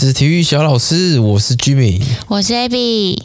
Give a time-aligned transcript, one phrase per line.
[0.00, 3.20] 这是体育小老师，我是 Jimmy，我是 Abby。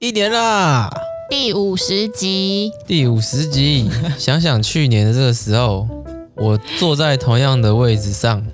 [0.00, 0.90] 一年啦，
[1.30, 3.88] 第五十集，第五十集。
[4.18, 5.86] 想想去年的这个时候，
[6.34, 8.44] 我坐在同样的位置上，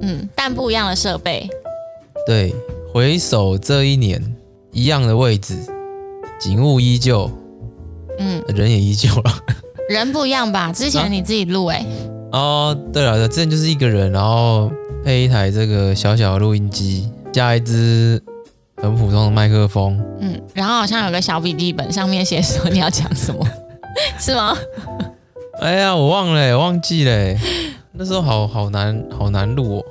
[0.00, 1.46] 嗯，但不一样的设备，
[2.26, 2.54] 对。
[2.92, 4.22] 回首这一年，
[4.70, 5.56] 一样的位置，
[6.38, 7.30] 景物依旧，
[8.18, 9.32] 嗯，人也依旧了。
[9.88, 10.70] 人不一样吧？
[10.70, 11.86] 之前你自己录哎、欸。
[12.32, 14.70] 哦，对了，之前就是一个人，然后
[15.02, 18.22] 配一台这个小小的录音机，加一支
[18.76, 19.98] 很普通的麦克风。
[20.20, 23.42] 嗯，然后好像有个小笔记本，上面写说你要讲什么，
[24.20, 24.54] 是吗？
[25.62, 27.38] 哎呀，我忘了，忘记了。
[27.92, 29.84] 那时候好好难，好难录哦。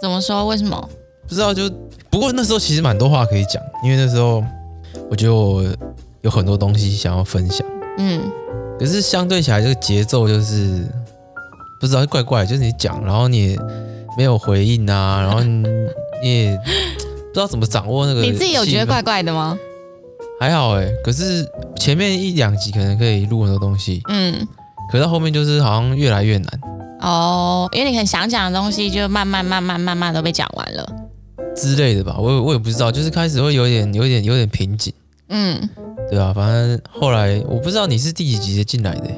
[0.00, 0.46] 怎么说？
[0.46, 0.88] 为什么？
[1.26, 1.68] 不知道就。
[2.14, 4.40] 不过那时候其实蛮多话可以讲，因为那时候
[5.10, 5.64] 我觉得我
[6.22, 7.66] 有很多东西想要分享，
[7.98, 8.22] 嗯，
[8.78, 10.86] 可是相对起来这个节奏就是
[11.80, 13.58] 不知道怪怪，就是你讲，然后你也
[14.16, 15.64] 没有回应啊，然后你
[16.22, 18.22] 也不知道怎么掌握那个。
[18.22, 19.58] 你自己有觉得怪怪的吗？
[20.38, 21.44] 还好哎，可是
[21.80, 24.46] 前面一两集可能可以录很多东西，嗯，
[24.88, 26.60] 可是到后面就是好像越来越难
[27.00, 30.86] 哦，因为你很想讲的东西就慢慢慢慢慢慢都被讲完了。
[31.54, 34.92] 之类的吧，我也我也不知道，就是开始会有点有点有点瓶颈，
[35.28, 35.68] 嗯，
[36.10, 39.10] 对啊，反正后来我不知道你是第几集进来的，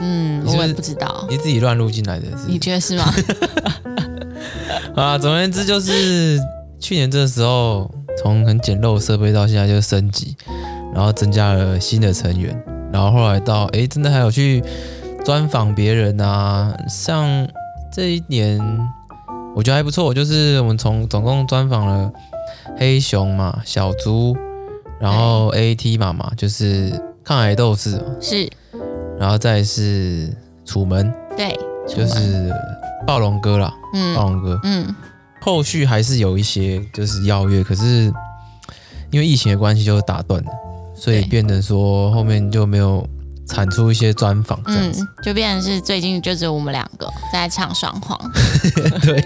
[0.00, 3.12] 嗯，我也不知道，你自己乱录进来的是是，你觉得是吗？
[4.94, 6.38] 啊，总而言之就是
[6.78, 7.90] 去年这个时候，
[8.22, 10.36] 从很简陋设备到现在就升级，
[10.94, 12.56] 然后增加了新的成员，
[12.92, 14.62] 然后后来到哎，真的还有去
[15.24, 17.48] 专访别人啊，像
[17.92, 18.60] 这一年。
[19.54, 22.12] 我觉得还不错，就是我们从总共专访了
[22.76, 24.36] 黑熊嘛、小猪，
[25.00, 28.50] 然后 AT 妈妈就是抗癌斗士是，
[29.18, 31.56] 然后再是楚门，对，
[31.86, 32.52] 就是
[33.06, 34.92] 暴龙哥啦，嗯，暴龙哥，嗯，
[35.40, 38.12] 后续还是有一些就是邀约，可是
[39.10, 40.50] 因为疫情的关系就打断了，
[40.96, 43.06] 所以变得说后面就没有。
[43.46, 48.18] 产出一些专访，嗯，就变成是最近就只有我们两个在唱双簧。
[49.02, 49.20] 对，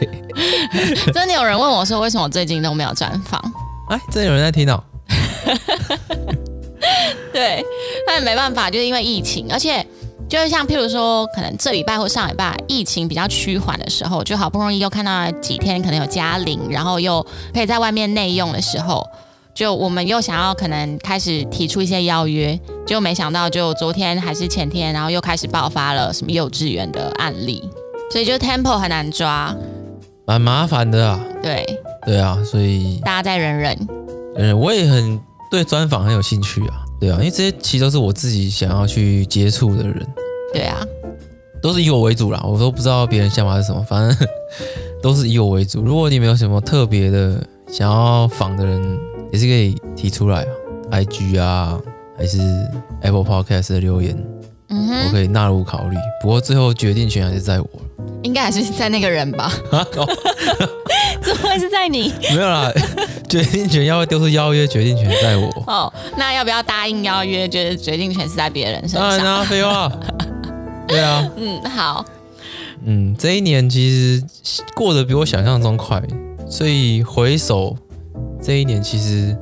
[1.13, 3.41] 真的有人问我说，为什么我最近都没有专访？
[3.89, 4.83] 哎，真的有人在听哦。
[7.33, 7.65] 对，
[8.07, 9.87] 但没办法，就是因为疫情，而且
[10.29, 17.25] 就是像譬如说，可能这礼拜或上礼拜疫情比较趋缓的时候，就好不容易又看到几天可能有加零，然后又
[17.55, 19.07] 可以在外面内用的时候。
[19.59, 27.69] 就我们又想要可能开始提出一些邀约，就没想到就昨天还是前天，然后又开始爆发了什么幼稚园的案例，
[28.13, 29.53] 所以就 tempo 很难抓，
[30.25, 31.21] 蛮麻烦的啊。
[31.43, 31.67] 对
[32.07, 33.89] 对啊，所以大家再忍忍。
[34.37, 35.21] 嗯，我也很
[35.51, 36.85] 对专访很有兴趣啊。
[37.01, 40.07] 对啊，因为这些其实都是我自己想要去接触的人。
[40.55, 40.79] 对啊，
[41.61, 42.41] 都是以我为主啦。
[42.45, 44.29] 我都不知道别人想法是什么，反正
[45.03, 45.83] 都是以我为主。
[45.83, 49.08] 如果你没有什么特别的想要访的人。
[49.33, 50.49] 也是可以提出来啊
[50.93, 51.79] ，IG 啊，
[52.17, 52.39] 还是
[53.03, 54.17] Apple Podcast 的留言，
[54.69, 55.97] 嗯哼，我可以纳入考虑。
[56.23, 57.69] 不过最后决定权还是在我，
[58.23, 59.53] 应该还是在那个人吧？
[59.71, 59.87] 啊，
[61.21, 62.13] 怎么会是在你？
[62.31, 62.73] 没有啦，
[63.29, 65.47] 决定权要不要丢出邀约，决定权在我。
[65.67, 67.49] 哦，那要不要答应邀约？
[67.49, 69.01] 觉得决定权是在别人身上？
[69.01, 69.93] 当然啦，废话。
[70.89, 72.05] 对啊，嗯，好，
[72.87, 74.25] 嗯，这一年其实
[74.75, 76.03] 过得比我想象中快，
[76.49, 77.77] 所以回首。
[78.43, 79.37] 这一年其实，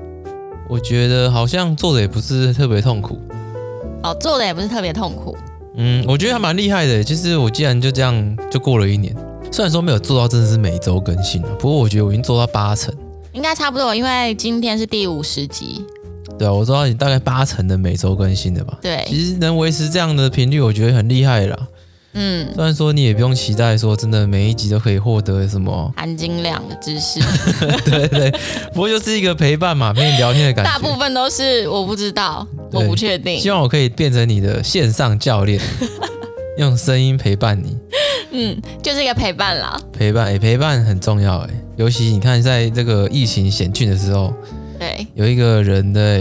[0.69, 3.19] 我觉得好像做的也不是特别痛苦。
[4.03, 5.37] 哦，做的也不是特别痛苦。
[5.77, 7.05] 嗯，我觉得还蛮厉害的。
[7.05, 9.15] 其实我既然就这样就过了一年，
[9.53, 12.95] 虽然说没有做到真的是每周更新了，不过我觉得我已经做到八成。
[13.33, 15.85] 应该差不多，因为今天是第五十集。
[16.39, 18.79] 对啊，我做到你大概八成的每周更新的吧。
[18.81, 21.69] 对，其实能维持这样的频率，我觉得很厉害了。
[22.19, 27.21] 嗯，虽然说你也不用期待说真的每一集都可以获得什么含金量的知识，
[27.85, 28.31] 对对，
[28.73, 30.71] 不过就是一个陪伴嘛，陪你聊天的感觉。
[30.71, 33.39] 大部分都是我不知道，我不确定。
[33.39, 35.61] 希望我可以变成你的线上教练，
[36.57, 37.77] 用声音陪伴你。
[38.31, 39.79] 嗯，就是一个陪伴啦。
[39.93, 44.33] 陪伴，哎，陪伴很重要哎，尤其你看在这个疫情险峻的时候，
[44.79, 46.21] 对，有一个人的，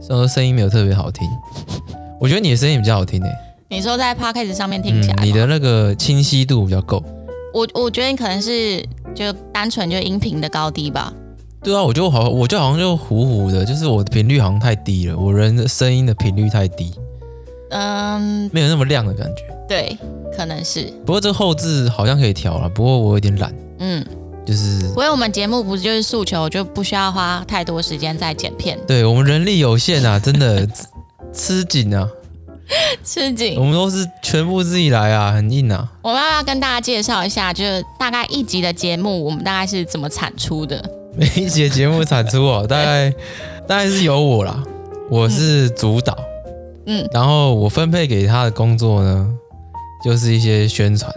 [0.00, 1.28] 虽然说声音没有特别好听，
[2.20, 3.30] 我觉得你的声音比较好听哎。
[3.72, 7.00] 你说在 Podcast 上面听起来，嗯，你的那个清晰度比较够。
[7.54, 8.84] 我我觉得你可能是
[9.14, 11.12] 就单纯就音频的高低吧。
[11.62, 16.92] 对啊，我就好，我就好像就糊糊的，就是我的频率好像太低了，我人的声音的频率太低，
[17.70, 19.44] 嗯，没有那么亮的感觉。
[19.68, 19.96] 对，
[20.36, 20.92] 可能是。
[21.06, 23.54] 不过这个后置好像可以调了，不过我有点懒。
[23.78, 24.04] 嗯，
[24.44, 28.76] 就是，所以我们节目不是就是诉求，就不需要花太多时间在剪片。
[28.84, 30.66] 对我们人力有限啊，真的
[31.32, 32.08] 吃紧啊，
[33.04, 33.56] 吃紧。
[33.58, 35.90] 我们都是全部自己来啊，很硬啊。
[36.02, 40.82] 我们要不要跟大家介绍一下，就是大概一集的节目，我们大概是怎么产出的？
[41.16, 43.10] 每 一集节目产出哦，大概
[43.66, 44.62] 大概是由我啦，
[45.10, 46.16] 我是主导，
[46.86, 49.28] 嗯，然后我分配给他的工作呢，
[50.04, 51.12] 就是一些宣传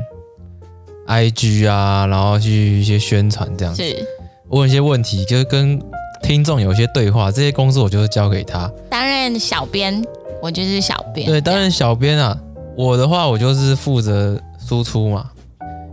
[1.07, 3.83] ，IG 啊，然后去一些宣传这样子。
[3.83, 4.03] 是，
[4.49, 5.79] 问一些问题，就是跟
[6.23, 8.71] 听众有一些对话，这些工作我就是交给他。
[8.89, 10.03] 担任小编，
[10.43, 11.25] 我就是小编。
[11.25, 12.37] 对，当然小编啊，
[12.77, 15.31] 我的话我就是负责输出嘛，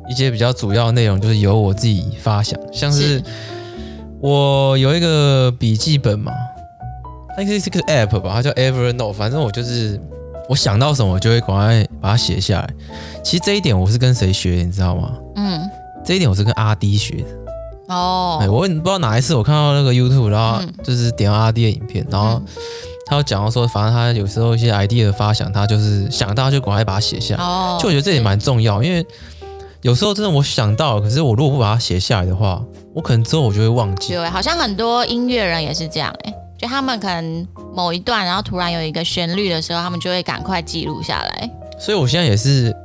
[0.08, 3.22] 一些比较主要内容就是由我自己发想，像是。
[4.22, 6.30] 我有一个笔记本嘛，
[7.38, 9.14] 那个是个 app 吧，它叫 Evernote。
[9.14, 9.98] 反正我就是
[10.46, 12.68] 我想到什么，我就会赶快把它写下来。
[13.24, 15.14] 其实这一点我是跟谁学的，你知道吗？
[15.36, 15.70] 嗯，
[16.04, 17.94] 这一点我是跟阿 D 学的。
[17.94, 22.42] 哦，哎，我也不知道哪一次我看到那个 YouTube，然后就是点到阿 D 的影片，然后
[23.10, 27.42] 他有讲到说，反正他有时候一些 idea 的发想，他就是想到就赶快把它写下来。
[27.44, 29.04] 哦，就我觉得这也蛮重要，因为。
[29.82, 32.62] 有时候真的我想到了，可是我如果不把它写下来的话，
[32.92, 34.12] 我可能之后我就会忘记。
[34.12, 41.50] 对，好像很多音乐人也是这样哎，就他们可能某一段，然后突然有一个旋律的时候，他们就会赶快记录下来。
[41.78, 42.76] 所以我现在也是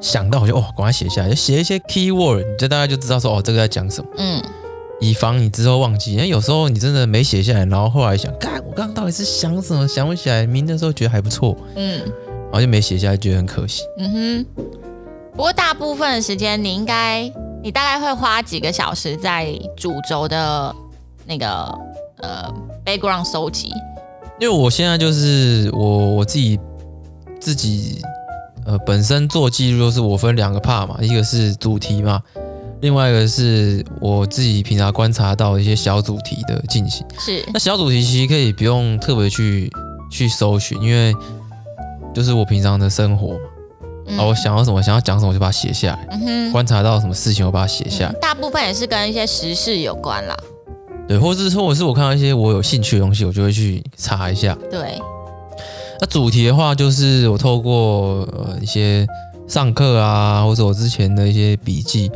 [0.00, 4.08] 想到我就哦，赶快写下来，就写一些 keyword，你就大概就知道说哦，这个在讲什么。
[4.18, 4.40] 嗯。
[5.00, 13.82] 以防你之后忘记，因为有时候你真的没写下来，然后后来想，干，我刚刚到底是想什么，想不起来，明的时候觉得还不错，嗯，然后就没写下来，觉得很可惜。
[13.98, 14.46] 嗯哼。
[15.34, 17.30] 不过大部分的时间，你应该，
[17.62, 20.74] 你大概会花几个小时在主轴的
[21.26, 21.46] 那个
[22.22, 22.50] 呃
[22.86, 23.70] background 收集。
[24.40, 26.58] 因为我现在就是我我自己
[27.38, 28.00] 自己
[28.64, 32.22] 呃本身做记录，就是我分两个 part 嘛，一个是主题嘛，
[32.80, 37.06] 另外一个是我自己平常观察到一些小主题的进行。
[37.18, 37.44] 是。
[37.52, 39.70] 那小主题其实可以不用特别去
[40.10, 41.14] 去搜寻，因为
[42.14, 44.18] 就是我平常的生活嘛。
[44.18, 46.06] 啊，我想要什么，想要讲什么，我就把它写下来。
[46.12, 48.12] 嗯哼，观察到什么事情，我把它写下来。
[48.20, 50.36] 大部分也是跟一些时事有关啦。
[51.08, 54.56] 对，或者是或者是我看到一些我有兴趣的东西，我就会去查一下。
[54.70, 55.00] 对。
[56.00, 59.06] 那主题的话，就是我透过呃一些
[59.48, 62.10] 上课啊，或者我之前的一些笔记，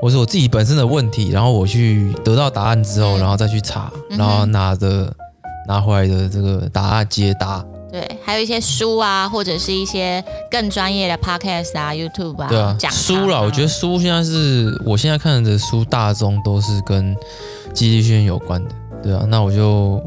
[0.00, 5.12] 或者我自己本身的问题，然后我去得到答案之后，然后再去查，然后拿着
[5.68, 7.64] 拿回来的这个答案解答。
[7.92, 13.40] 对，还有一些书啊，或者是一些更专业的 podcast 啊、YouTube 啊，对啊，讲书啦。
[13.40, 17.16] 我觉得书现在是我现在看的书，大宗都是跟
[17.74, 18.70] 肌力训练有关的，
[19.02, 19.24] 对啊。
[19.26, 20.00] 那我就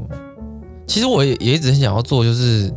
[0.87, 2.73] 其实我也也一直很想要做，就是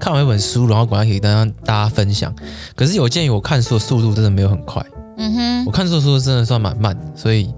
[0.00, 2.34] 看完一本书，然后赶快可以跟大家分享。
[2.74, 4.84] 可是有鉴于我看书的速度真的没有很快，
[5.16, 7.52] 嗯哼，我看书的速度真的算蛮慢的，所以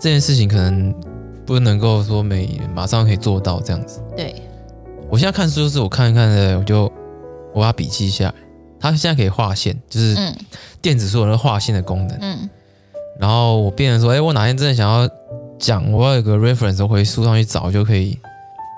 [0.00, 0.94] 这件事情可能
[1.44, 4.34] 不能够说每马上可以做到这样子，对。
[5.08, 6.90] 我现在看书是我看一看的，我就
[7.54, 8.34] 我把笔记下来。
[8.80, 10.16] 它现在可以划线，就是
[10.82, 12.18] 电子书有那个划线的功能。
[12.20, 12.50] 嗯。
[13.18, 15.08] 然后我变成说，哎，我哪天真的想要
[15.58, 18.18] 讲，我要有个 reference，我回书上去找就可以。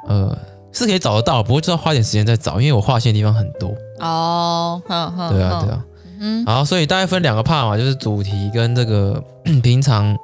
[0.07, 0.37] 呃，
[0.73, 3.75] 是可以找得到，不过就要花点时间再找，因为我划线的地方很多。
[3.99, 5.85] 哦，好好对啊，对啊。
[6.19, 6.45] 嗯。
[6.47, 9.23] 好，所以大概分两个 part 嘛，就是主题跟这个
[9.63, 10.17] 平常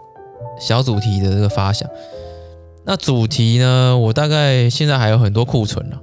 [0.61, 1.89] 小主题的这个发想。
[2.87, 3.97] 那主题呢？
[3.97, 5.97] 我大概现在还有很多库存呢，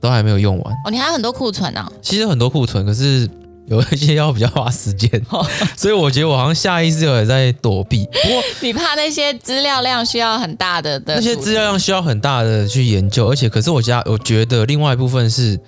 [0.00, 0.74] 都还没有用完。
[0.84, 1.84] 哦，你还有很多库存呢？
[2.00, 3.28] 其实很多库存，可是
[3.66, 5.44] 有一些要比较花时间， 哦、
[5.76, 8.04] 所以我觉得我好像下意识有点在躲避。
[8.06, 15.58] 不过你怕那些资料量需要很大的的，那些资料量需要很大的去研究，而且可是我家我觉得另外一部分是，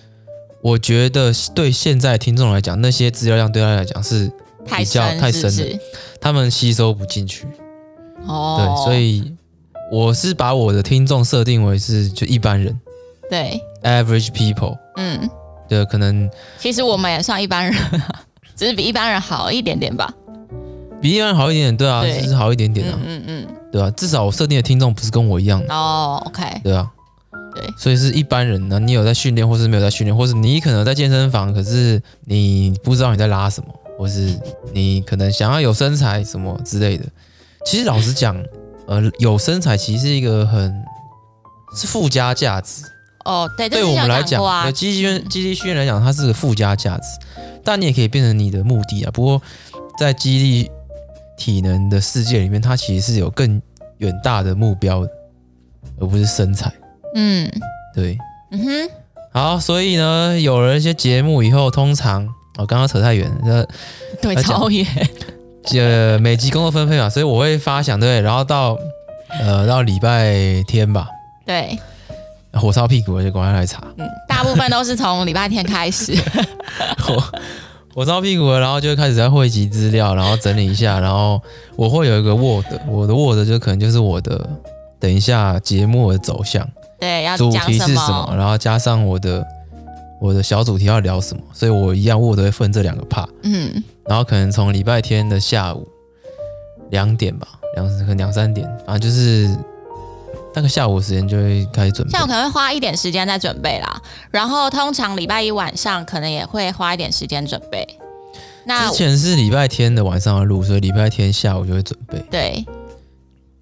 [0.62, 4.30] 我觉得对现在听众来讲，那些资料量对他来讲是
[4.64, 5.78] 比较太深的，
[6.20, 7.46] 他们吸收不进去。
[8.26, 9.34] 哦，对，所以。
[9.90, 12.80] 我是把我的听众设定为是就一般人，
[13.28, 15.28] 对，average people，嗯，
[15.68, 17.74] 对，可能其实我们也算一般人，
[18.56, 20.10] 只是比一般人好一点点吧，
[20.98, 25.74] 比一般人好一点点，对啊，只是好一点点啊，嗯嗯，对啊，至少我设定的听众不是跟我一样的。
[25.74, 26.90] 哦，OK，对啊，
[27.54, 33.68] 对，所以是一般人呢，你有在训练，或是没有在训练，或是你可能在健身房，可是你不知道你在拉什么，
[33.98, 34.38] 或是
[34.72, 37.04] 你可能想要有身材什么之类的，
[37.64, 38.36] 其实老实讲。
[38.84, 40.84] 呃，有身材其实是一个很
[41.74, 42.82] 是附加价值
[43.24, 47.04] 哦，对，对我们来讲，对肌力训肌力训练来讲，它是个附加价值，
[47.62, 49.10] 但你也可以变成你的目的啊。
[49.12, 49.40] 不过
[49.96, 50.70] 在肌力
[51.38, 53.62] 体能的世界里面，它其实是有更
[53.98, 55.10] 远大的目标的，
[56.00, 56.70] 而不是身材。
[57.14, 57.50] 嗯，
[57.94, 58.18] 对，
[58.50, 58.90] 嗯哼，
[59.32, 62.28] 好，所以呢，有了一些节目以后，通常
[62.58, 63.66] 我，刚刚扯太远了，
[64.20, 64.86] 对，超远。
[65.74, 68.76] 呃每集工作分配嘛，所以我会发想对，然后到
[69.40, 71.06] 呃到礼拜天吧，
[71.46, 71.78] 对，
[72.52, 76.16] 火烧屁股我就赶快来查，嗯，大部分都是从礼拜天开始，
[76.98, 77.22] 火
[77.94, 81.40] 火烧屁股了，然后就开始在汇集资料，然后整理一下，然后
[81.76, 84.44] 我会有一个 Word，我的 Word 就可能就是我的
[84.98, 86.68] 等一下节目的走向，
[87.02, 89.44] 对，要主题是什么，然后加上我的。
[90.24, 95.84] 我的小主题要聊什么，所以我一样我都会分这两个 part，嗯，然后可能从礼拜天的下午
[96.90, 99.52] 两点吧，两可能两三点，反正就是
[100.54, 102.12] 大概下午时间就会开始准备。
[102.12, 107.84] 下午可能会花一点时间在准备啦，然后通常礼拜一晚上可能也会花一点时间准备。
[108.64, 112.24] 那之前是礼拜天的晚上要录，所以礼拜天下午就会准备。
[112.30, 112.64] 对，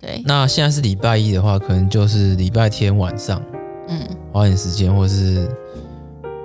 [0.00, 0.22] 对。
[0.24, 3.42] 那现在是礼拜一的话，可能就是礼拜天晚上，
[3.88, 4.00] 嗯，
[4.32, 5.48] 花点时间，或是。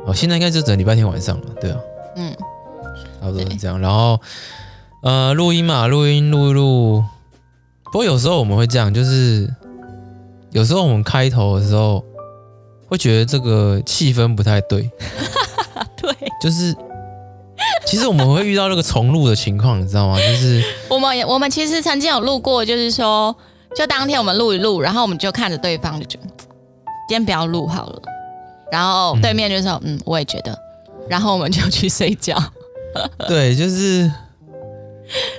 [0.08, 1.80] 哦，现在应该就整礼拜天晚上了，对啊，
[2.16, 2.32] 嗯，
[3.20, 3.80] 差不多是这样。
[3.80, 4.22] 然后，
[5.02, 7.04] 呃，录音嘛，录音录一录。
[7.86, 9.52] 不过有时候我们会这样，就是
[10.52, 12.06] 有时候我们开头的时候
[12.88, 14.92] 会觉得这个气氛不太对，
[15.98, 16.72] 对，就是
[17.86, 20.18] 其实我们会遇到那个重录的情况，你知道吗？
[20.18, 23.36] 就是 我们我们其实曾经有录过，就是说，
[23.76, 26.28] 就当天我们录一录，然后我们就看着对方，就觉得
[27.08, 28.02] 今天不要录好了。
[28.72, 30.58] 然后对面就说：“嗯，嗯，我也觉得。”
[31.08, 32.36] 然后我们就去睡觉。
[33.28, 34.12] 对，就是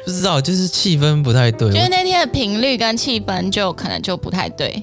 [0.04, 1.68] 不知道，就是气氛不太对。
[1.70, 4.80] 就是那天的频率跟气氛就可能就不太对。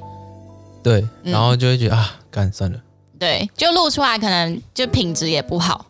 [0.84, 2.78] 对，然后就会觉得、嗯、啊，干算了。
[3.18, 5.86] 对，就录出来可能就品质也不好。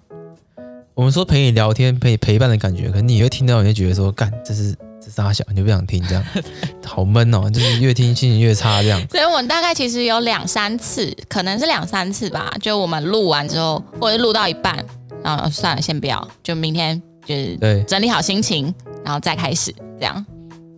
[0.95, 4.75] 我们说陪你聊天、陪陪伴的感觉，可能你会听到，你就觉得说：“干，这是。”
[5.13, 6.23] 傻小，你就不想听这样，
[6.85, 8.99] 好闷哦，就是越听心情越差这样。
[9.11, 12.51] 所以我们大概其实有两三次，可能是两三次吧。
[12.61, 14.83] 就我们录完之后，或者录到一半，
[15.21, 18.73] 然后算了，先不要，就明天就是对整理好心情，
[19.03, 20.25] 然后再开始这样。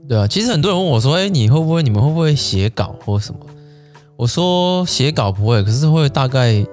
[0.10, 1.84] 对啊，其实很多人问我说：“哎，你会不会？
[1.84, 3.40] 你们会不会写稿或什么？”
[4.18, 6.66] 我说：“写稿不会，可是会大概。”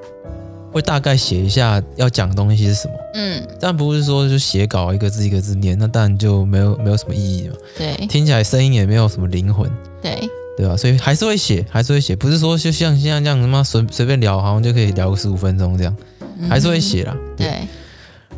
[0.73, 7.55] 会大概写一下要讲的东西是什么，嗯，但不是说就写稿一个字一个字念，那当然就没有没有什么意义嘛。
[7.77, 9.71] 对，听起来声音也没有什么灵魂。
[10.01, 10.19] 对，
[10.57, 10.75] 对吧？
[10.77, 15.95] 所以还是会写，还是会写，不是说就像现在这样他妈随随便聊，好像就可以聊个十五分钟这样，
[16.39, 17.15] 嗯、还是会写啦。
[17.37, 17.55] 对，对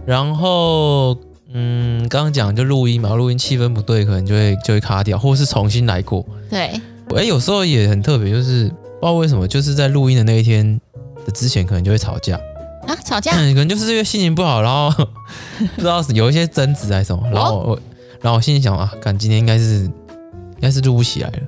[0.05, 1.17] 然后
[1.53, 6.27] 嗯，刚刚讲就录音嘛，录音气氛不对，可能就会就会卡掉，或是重新来过。
[6.51, 6.81] 对，
[7.15, 10.81] 哎，有时候也很特别，就是不知道为什么，就是在录音的那一天。
[11.33, 12.39] 之前可能就会吵架。
[12.87, 14.91] 啊，吵架，嗯，可能就是因为心情不好，然后
[15.75, 17.81] 不知道是有一些争执还是什么，然后我，
[18.21, 21.39] 然后我心里想啊，看今天应该是应该是录不起来了，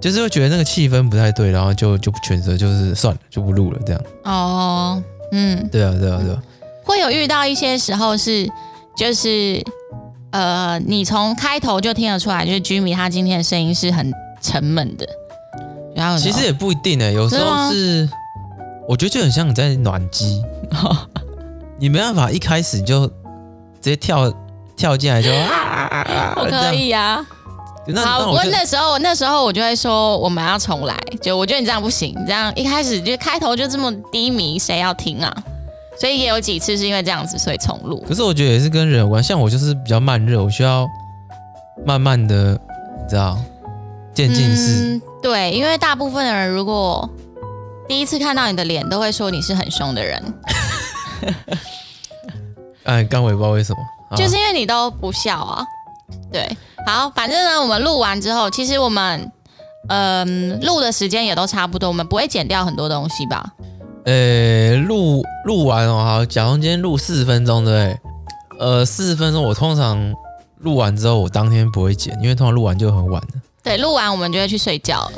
[0.00, 4.02] 就是会觉得那个气氛不太对，然后就就不选择就是算了，就不录了这样。
[4.24, 5.02] 哦，
[5.32, 6.42] 嗯，对啊，对啊，对啊，
[6.84, 8.50] 会有遇到一些时候是
[8.96, 9.62] 就是
[10.30, 15.06] 呃，你从开头就听得出来，就是 Jimmy 他今天的声音是很沉闷的，
[15.94, 18.08] 然后其实也不一定呢、欸，有时候是。
[18.88, 20.42] 我觉得就很像你在暖机，
[21.78, 23.14] 你没办法一开始就直
[23.82, 24.32] 接跳
[24.76, 27.24] 跳进来就啊， 我可以啊。
[27.96, 35.34] 好，我那时候我那时候我就会说我们要重来，就我觉得你这样不行，你这样一开始就开头就这么低迷，谁要听啊？
[36.00, 38.02] 所以也有几次是因为这样子，所以重录。
[38.08, 40.86] 可是我觉得也是跟人有关，像我就是比较慢热，我需要
[41.84, 43.38] 慢慢的，你知道，
[44.14, 45.00] 渐进式。
[45.22, 47.08] 对，因为大部分的人如果。
[47.88, 50.34] 第一次看到你的脸，都会说你是很凶的人。
[52.84, 55.64] 哎，刚我也不知道为什么，就是因为你都不笑啊。
[56.32, 59.30] 对，好，反正呢，我们录完之后，其实我们
[59.88, 63.52] 嗯录的时间也都差不多，我们不会剪掉很多东西吧？
[64.04, 68.00] 呃，录录完哦，好，假如今天录四十分钟，对不对？
[68.60, 70.14] 呃，四十分钟，我通常
[70.58, 73.28] 录完之后，我当天不会剪，因为通常录完就很晚了。
[73.62, 75.12] 对，录完我们就会去睡觉了。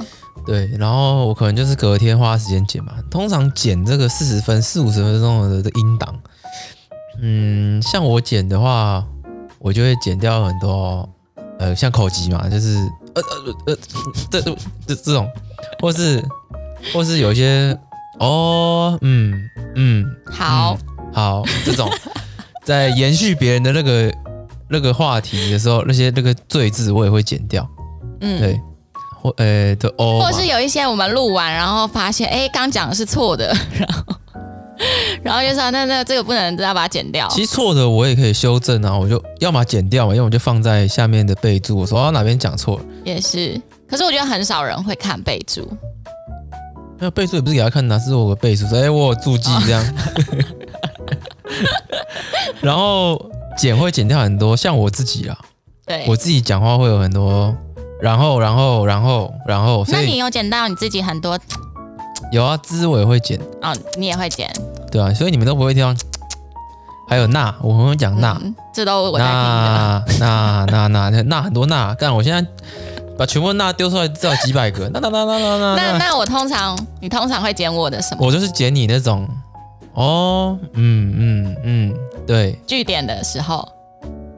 [0.47, 2.93] 对，然后我可能就是隔天花时间剪嘛。
[3.11, 6.15] 通常剪这个四十分、四五十分钟的的音档，
[7.21, 9.05] 嗯，像我剪的话，
[9.59, 11.09] 我就会剪掉很多，
[11.59, 12.77] 呃，像口级嘛，就是
[13.15, 13.77] 呃呃呃，
[14.31, 15.29] 这这这这种，
[15.81, 16.25] 或是
[16.95, 17.77] 或是有一些
[18.21, 19.35] 哦，嗯
[19.75, 21.91] 嗯，好、嗯、好这种，
[22.65, 24.15] 在延续别人的那个
[24.69, 27.69] 那个话题的时候，那些那个罪字我也会剪掉，
[28.21, 28.61] 嗯，对。
[29.27, 34.15] 或呃的哦，或者是有一些我们录完，然后发现哎，刚讲的是错的， 然后
[35.23, 37.27] 然后就说那那这个不能，要把它剪掉。
[37.29, 42.85] 其实错的我也可以修正啊，我就要么剪掉嘛，因为我就放在下面的备注，我说哦哪边讲错了。
[43.05, 45.69] 也是，可是我觉得很少人会看备注。
[46.99, 49.83] 那备注也不是给他看的，是我的备注，说哎我有注记这样。
[49.83, 49.89] 哦、
[52.63, 53.21] 然后
[53.59, 55.37] 剪会剪掉很多，像我自己啊。
[55.85, 57.55] 对，我自己讲话会有很多，
[58.01, 61.39] 然后然后然后然后，所以那你有捡到你自己很多？
[62.33, 64.51] 有啊，滋我也会剪哦，你也会捡，
[64.91, 65.99] 对啊，所以你们都不会听到。
[67.09, 70.05] 还有那，我很会讲那、嗯，这都我在听的。
[70.19, 72.45] 那那那那那很多那，但我现在
[73.17, 74.89] 把全部那丢出来，至少几百个。
[74.93, 78.27] 那那那那那那那那我通常，你通常会捡我的什么？
[78.27, 79.25] 我就是捡你那种，
[79.95, 81.95] 哦，嗯嗯嗯，
[82.27, 82.59] 对。
[82.67, 83.67] 据点的时候。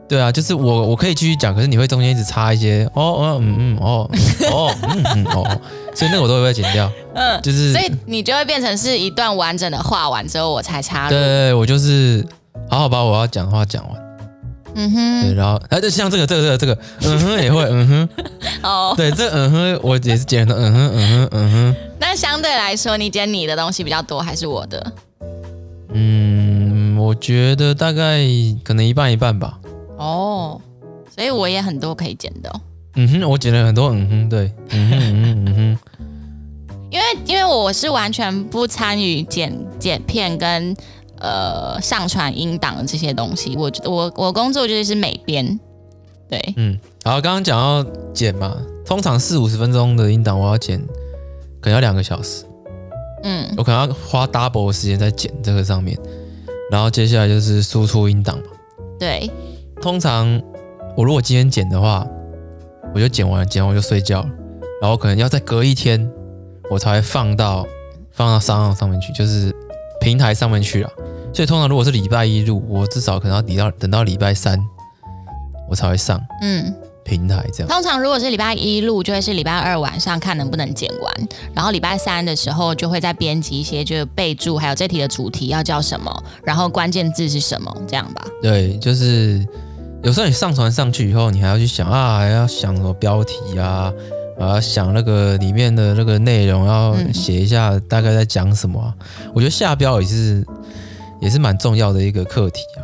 [0.09, 4.09] 对啊，就是我我可以继续讲，可是你会中间一直插一些，哦哦嗯嗯哦
[4.51, 5.61] 哦嗯嗯哦，
[5.95, 6.91] 所以那个我都会剪掉。
[7.13, 11.09] 嗯，就是所以你就会变成是一段完整的话完之后我才插入。
[11.11, 12.25] 对对对，我就是。
[12.69, 14.01] 好好把我要讲的话讲完，
[14.75, 16.77] 嗯哼，对，然后哎，就像这个这个这个这个，
[17.09, 18.09] 嗯哼 也会，嗯哼，
[18.61, 21.75] 哦，对，这嗯哼我也是剪的，嗯哼嗯哼嗯哼。
[21.99, 24.91] 那相对来说，你剪你的东西比较多还是我的？
[25.93, 28.19] 嗯，我觉得大概
[28.63, 29.57] 可能一半一半吧。
[29.99, 30.59] 哦，
[31.15, 32.61] 所以我也很多可以剪的。
[32.95, 35.79] 嗯哼，我剪了很多，嗯哼，对，嗯哼嗯哼嗯哼。
[36.89, 40.75] 因为因为我是完全不参与剪剪片跟。
[41.21, 45.59] 呃，上传音档的这些东西，我我我工作就是美编，
[46.29, 50.79] 对，嗯，然后刚刚讲到剪嘛，通常四五十分钟的音档，我要剪，
[51.59, 52.45] 可能要两个小时，
[53.23, 55.99] 嗯，我可能要花 double 的时间在剪这个上面，
[56.71, 58.45] 然后接下来就是输出音档嘛，
[58.97, 59.29] 对，
[59.81, 60.41] 通常
[60.95, 62.05] 我如果今天剪的话，
[62.93, 64.29] 我就剪完，剪完我就睡觉了，
[64.81, 66.09] 然后可能要再隔一天，
[66.69, 67.65] 我才会放到
[68.11, 69.55] 放到商号上面去，就是
[70.01, 70.91] 平台上面去了。
[71.33, 74.59] 所以通常如果是礼拜一录，我至少可能要等到等到礼拜三，
[75.69, 76.73] 我才会上嗯
[77.05, 77.67] 平台这样。
[77.67, 88.25] 通常如果是礼拜一录，就会是礼拜二晚上看能不能剪完，然后礼拜三的时候就会再编辑一些，就是备注，还有这题的主题要叫什么，然后关键字是什么，这样吧。
[88.41, 89.45] 对，就是
[90.03, 93.93] 有时候你上传上去以后，你还要去想啊，还要想什么标题啊，
[94.39, 98.93] 还要想那个里面的那个内容要写一下大概在讲什么啊。
[98.99, 100.45] 嗯、我觉得下标也是。
[101.21, 102.79] 也是蛮重要的一个课题啊！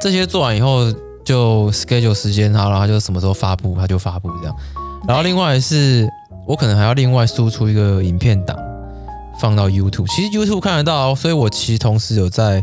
[0.00, 0.92] 这些做完以后
[1.24, 4.56] 就 schedule 时间好，然后就什么时候发布，它就发布这样。
[5.06, 6.04] 然后另外是，
[6.48, 8.58] 我可能还要另外输出一个影片档
[9.38, 10.08] 放到 YouTube。
[10.08, 12.60] 其实 YouTube 看得到，所以我其实同时有在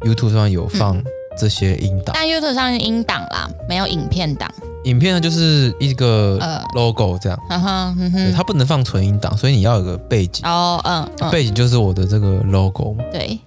[0.00, 1.00] YouTube 上有放
[1.36, 2.14] 这些音档。
[2.14, 4.50] 但 YouTube 上是音档啦，没有影片档。
[4.84, 6.38] 影片呢就是一个
[6.74, 10.46] logo 这样，嗯哼嗯哼，它不能放纯音档，所以你要有个背景。
[10.46, 12.94] 哦，嗯，嗯，背景就是我的这个 logo。
[13.10, 13.38] 对。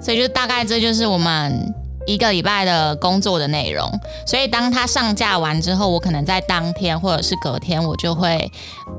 [0.00, 1.74] 所以就大概这就是我们
[2.06, 3.90] 一个礼拜的工作的内容。
[4.24, 8.48] 所以当它上架完之后，我可能在当天或者是隔天，我就会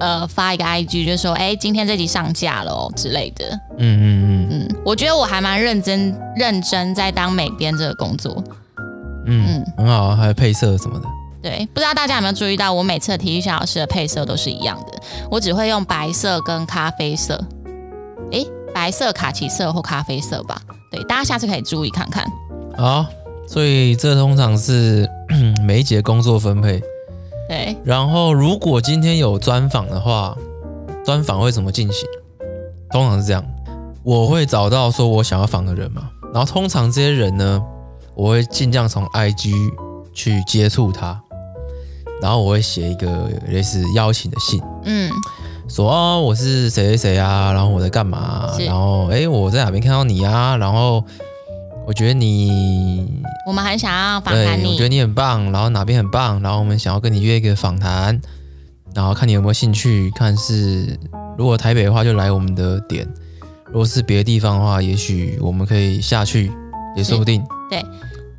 [0.01, 3.45] 呃发一个 IG，就说哎，今天这集上架了哦之类的。
[3.77, 8.43] 嗯嗯嗯嗯，我觉得我还蛮认真认真在当美编这个工作。
[9.28, 11.06] 嗯，很好啊，还有配色什么的。
[11.43, 14.99] 对，不知道大家有没有注意到，我每次的体育小老师的配色都是一样的，
[15.30, 17.39] 我只会用白色跟咖啡色。
[18.32, 20.60] 诶，白色、卡其色或咖啡色吧。
[20.91, 22.25] 对，大家下次可以注意看看。
[22.75, 23.06] 好，
[23.47, 25.08] 所以这通常是
[25.62, 26.82] 每一节工作分配。
[27.47, 27.78] 对。
[27.84, 30.36] 然后，如果今天有专访的话，
[31.06, 32.10] 专访会怎么进行？
[32.89, 33.45] 通常是这样，
[34.03, 36.09] 我会找到说我想要访的人嘛。
[36.33, 37.62] 然后，通常这些人呢，
[38.15, 39.53] 我会尽量从 IG
[40.13, 41.19] 去接触他，
[42.21, 44.62] 然后我会写一个类似邀请的信。
[44.85, 45.12] 嗯。
[45.67, 48.49] 说哦，我是谁谁谁啊，然后我在干嘛？
[48.57, 50.57] 然后哎，我在哪边看到你啊？
[50.57, 51.03] 然后
[51.85, 53.07] 我觉得你，
[53.45, 58.19] 我们很想要访谈你，我觉得你很棒，然后哪边很棒，然后我们想要跟你约一个访谈，
[58.95, 60.12] 然后看你有没有兴趣。
[60.15, 60.99] 看是
[61.38, 63.05] 如果台北的话，就来我们的点；
[63.71, 66.51] 如果是别的地方的话，也许我们可以下去，
[66.95, 67.43] 也说不定。
[67.69, 67.86] 对，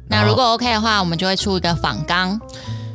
[0.09, 2.39] 那如果 OK 的话，我们就会出一个访纲。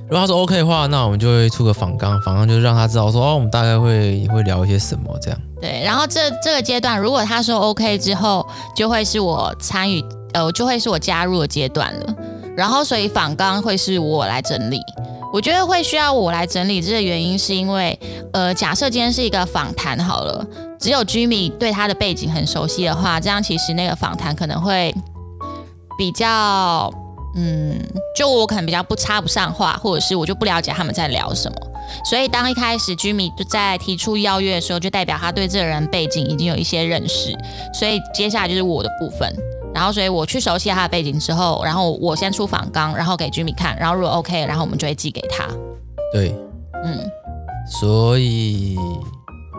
[0.08, 5.39] 如果他说 OK 的话，那我们就会出个访纲，访纲就是让他知道说哦，我们大概会会聊一些什么这样。
[5.60, 8.45] 对，然后这这个阶段，如果他说 OK 之后，
[8.76, 12.15] 就会是我参与，呃，就会是我加入的阶段了。
[12.56, 14.80] 然后所以访纲会是我来整理。
[15.34, 18.00] 我觉得会需要我来整理，这个原因是因为，
[18.32, 20.45] 呃，假设今天是一个访谈好了，
[20.80, 24.94] 只有 Jimmy 对他的背景很熟悉的话，这样其实那个访谈可能会
[25.98, 26.92] 比较。
[27.38, 27.78] 嗯，
[28.16, 31.58] 就我可能比较不插不上话，或者是我就不了解他们在聊什么，
[32.06, 37.38] 所以当一开始 Jimmy 就在提出邀约的时候，就代表他对这个人背景已经有一些认识，
[37.74, 39.30] 所以接下来就是我的部分。
[39.74, 45.46] 然后，所以我去熟悉他的背景之后，然后我先出访纲，然后给 Jimmy 看，然后如果 OK，然后我们就会寄给他。
[46.14, 46.34] 对，
[46.86, 46.98] 嗯，
[47.68, 48.78] 所以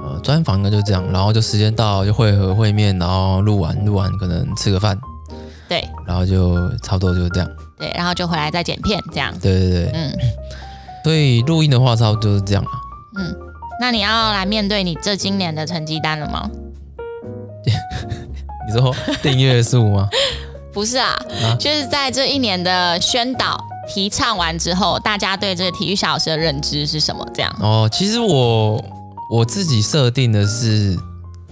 [0.05, 4.99] 呃，专访呢就这样，然后就时间到就会合会面，然后录完录完可能吃个饭，
[5.69, 7.49] 对，然后就差不多就是这样。
[7.79, 9.33] 对，然后就回来再剪片，这样。
[9.41, 10.13] 对对对，嗯。
[11.05, 12.71] 所以录音的话，差不多就是这样了。
[13.19, 13.37] 嗯，
[13.81, 16.51] 那你要来面对你这今年的成绩单了吗？
[18.67, 20.09] 你说订阅数吗？
[20.75, 21.11] 不是啊，
[21.45, 23.57] 啊，就是在这一年的宣导
[23.89, 27.25] 提倡完之后，大家对这个体育小老师的认知是什么？
[27.33, 28.83] 这样哦，其实我
[29.31, 30.97] 我自己设定的是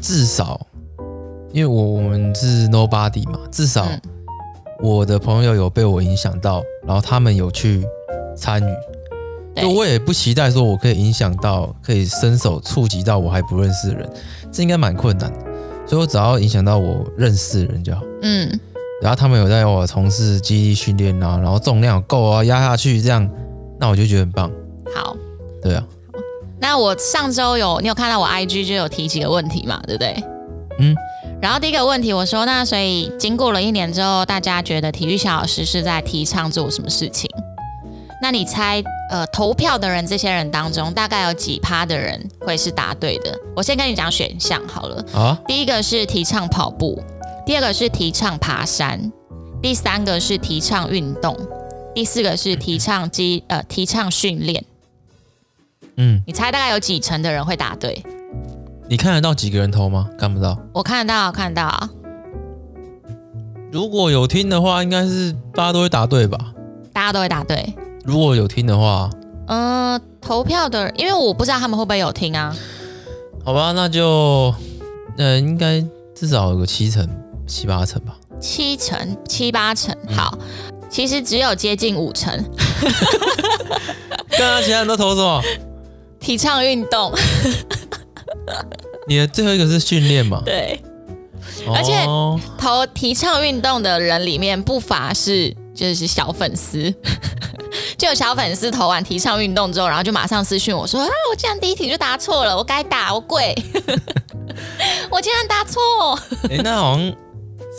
[0.00, 0.60] 至少，
[1.52, 3.86] 因为我我们是 nobody 嘛，至少
[4.80, 7.84] 我的朋友有被我影响到，然后他们有去
[8.36, 14.10] 参与，就我也不期待说我可以影响到，可以伸手触及到我还不认识的人，
[14.52, 15.38] 这应该蛮困难的。
[15.86, 18.02] 所以我只要影响到我认识的人就好。
[18.22, 18.60] 嗯，
[19.02, 23.28] 然后他们有在我从事肌力训练啊，然后重量够啊，压下去这样，
[23.78, 24.50] 那我就觉得很棒。
[24.94, 25.16] 好，
[25.60, 25.84] 对啊。
[26.66, 30.24] 那我上周有你有看到我 IG 就有提几个问题嘛，对不对？
[30.78, 30.96] 嗯。
[31.42, 37.28] 然后第一个问题我说，那所以经过了一年之后，大家觉得体育小老师是在提倡做什么事情？
[38.22, 43.38] 那你猜，呃，投票的人这些人当中，大概有几趴的人会是答对的？
[43.54, 45.04] 我先跟你讲选项好了。
[45.12, 46.98] 啊，第一个是提倡跑步，
[47.44, 49.12] 第二个是提倡爬山，
[49.60, 51.36] 第三个是提倡运动，
[51.94, 54.64] 第四个是提倡肌呃提倡训练。
[55.96, 58.02] 嗯，你猜大概有几成的人会答对？
[58.88, 60.08] 你看得到几个人投吗？
[60.18, 60.58] 看不到。
[60.72, 61.88] 我看得到，看得到。
[63.72, 66.38] 如果有听的话，应该是大家都会答对吧？
[66.92, 67.74] 大家都会答对。
[68.04, 69.10] 如果有听的话，
[69.46, 72.54] 嗯、呃，投票的，因为我不知道他们会不会有听啊。
[73.44, 74.54] 好吧，那就，
[75.16, 77.08] 呃，应该至少有个七成、
[77.46, 78.16] 七八成吧。
[78.40, 80.36] 七成、七八成，好，
[80.90, 82.30] 其实只有接近五成。
[84.38, 85.42] 刚刚其他人都投什么？
[86.24, 87.12] 提倡运动。
[89.06, 90.40] 你的最后一个是训练嘛？
[90.44, 90.80] 对。
[91.74, 91.92] 而且
[92.58, 96.92] 投提倡运动的人里面不乏是就是小粉丝。
[97.98, 103.54] 就有小粉丝投完提倡运动之后，然后就马上私讯我说：“啊，我竟然第一题就答错了，我该打我跪，
[105.10, 106.18] 我竟然答错。”
[106.50, 107.14] 哎，那好像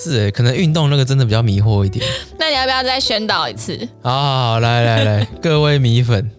[0.01, 2.05] 是哎，可能运动那个真的比较迷惑一点。
[2.39, 3.77] 那你要不要再宣导一次？
[4.01, 6.29] 好好好，来来来，各位米粉，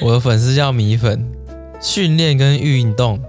[0.00, 1.24] 我的粉丝叫米粉，
[1.80, 3.20] 训练跟运动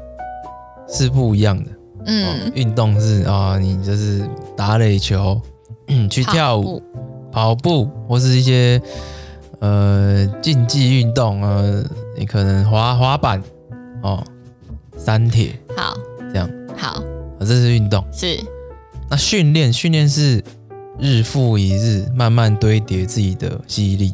[0.88, 1.72] 是不一样的。
[2.06, 5.42] 嗯，运动是啊，你就是打垒球，
[5.88, 6.82] 嗯，去跳舞。
[7.32, 8.82] 跑步或是一些
[9.60, 11.84] 呃竞技运动啊，
[12.18, 13.44] 你可能滑滑板
[14.02, 14.24] 哦，
[14.96, 15.98] 三铁好
[16.32, 17.04] 这样好，啊，
[17.42, 18.40] 这是运动是。
[19.10, 20.42] 那训练训练是
[20.98, 24.14] 日复一日慢慢堆叠自己的记忆力，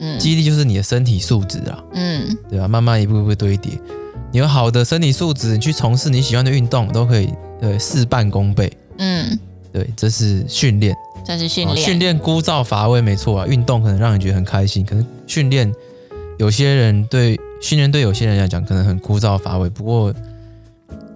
[0.00, 2.68] 嗯，肌力就是你的身体素质啊，嗯，对吧？
[2.68, 3.72] 慢慢一步一步堆叠，
[4.32, 9.38] 你有好的身体素质，你去从事你喜欢的运动都可以对事半功倍，嗯，
[9.72, 10.96] 对，这是训练。
[11.24, 13.46] 这是训练，训练枯燥乏味，没错啊。
[13.48, 15.72] 运动可能让你觉得很开心，可能训练
[16.38, 19.68] 有些人对训练对有些人来讲可能很枯燥乏味。
[19.68, 20.14] 不过，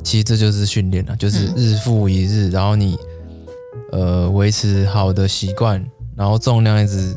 [0.02, 2.98] 其实这就是训练了，就是日复一日，嗯、然后你
[3.92, 5.80] 呃维持好的习惯，
[6.16, 7.16] 然后重量一直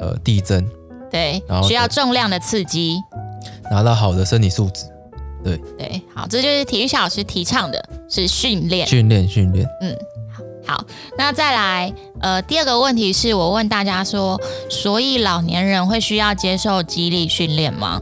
[0.00, 0.66] 呃递增，
[1.10, 3.00] 对，然后需要重量的刺激，
[3.70, 4.84] 拿到好的身体素质，
[5.44, 9.96] 对对，好，这就是体育小老师提倡的是训练，训练，训练，嗯。
[10.68, 10.84] 好，
[11.16, 14.36] 那再来，呃，第二个问题是我问大家说，
[14.68, 18.00] 所以老年人会需要接受肌力训练吗？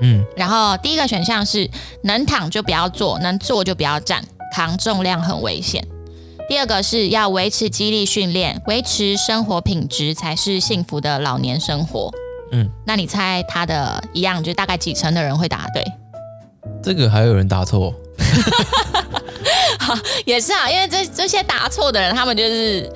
[0.00, 1.70] 嗯，然后第一个选项是
[2.04, 5.86] 能躺就不要坐，能坐就不要站，扛重量很危险。
[6.48, 12.10] 第二个是要维持肌力训练，维持生活品质才是幸福的老年生活。
[12.52, 15.84] 嗯，那你猜他的一样，就大概几成的人会答对？
[16.82, 17.92] 这个还有人答错？
[19.78, 22.90] 好， 也是啊，因为这这些答错的人，他们就是，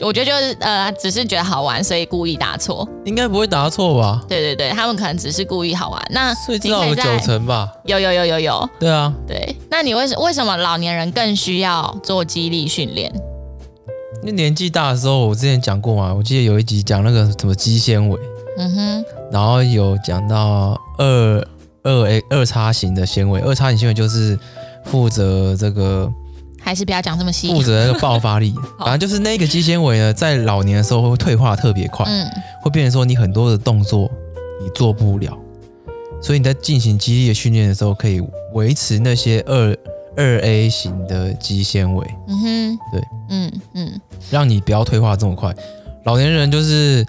[0.00, 2.88] 我觉得就是呃，只是觉得好玩，所以故意答错。
[3.04, 4.22] 应该不会答错吧？
[4.28, 6.02] 对对对，他们可能只是故意好玩。
[6.10, 7.70] 那所以至少有九成吧？
[7.84, 8.70] 有有有有有。
[8.78, 9.56] 对啊，对。
[9.70, 13.12] 那你为什为什么老年人更需要做肌力训练？
[14.22, 18.18] 因为年纪大的时候，我之前讲过嘛，我记得有一集讲那个什么肌纤维，
[18.58, 21.48] 嗯哼，然后有讲到二
[21.82, 24.38] 二 A 二叉型的纤维，二叉型纤维就是。
[24.86, 26.12] 负责这个，
[26.60, 27.54] 还是不要讲这么细。
[27.54, 32.28] 负责那个爆发力， 反正就是那个肌纤维呢，在老年的时候会退化特别快，嗯，
[32.60, 34.10] 会变成说你很多的动作
[34.60, 35.38] 你做不了，
[36.20, 38.20] 所以你在进行肌力的训练的时候，可以
[38.54, 39.78] 维持那些二
[40.16, 44.00] 二 A 型的肌纤维，嗯哼，对，嗯嗯，
[44.32, 45.54] 让你不要退化这么快。
[46.06, 47.06] 老年人就是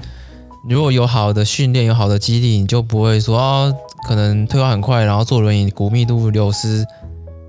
[0.69, 3.71] 如果有好的训练，有好的肌力，你就不会说啊，
[4.08, 6.86] 可能退化很快，然后坐轮椅骨密度流失。